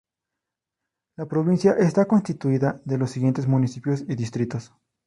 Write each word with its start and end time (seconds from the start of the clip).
La 1.15 1.27
provincia 1.27 1.73
está 1.73 2.05
constituida 2.07 2.81
de 2.85 2.97
los 2.97 3.11
siguientes 3.11 3.45
Municipios 3.45 4.01
y 4.01 4.15
Distritos. 4.15 4.73